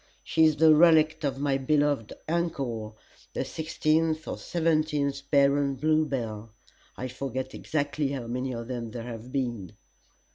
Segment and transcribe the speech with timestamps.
[0.23, 2.97] She is the relict of my beloved uncle,
[3.33, 6.51] the sixteenth or seventeenth Baron Bluebell
[6.97, 9.73] I forget exactly how many of them there have been.